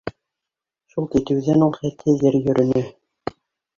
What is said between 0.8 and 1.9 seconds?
Шул китеүҙән ул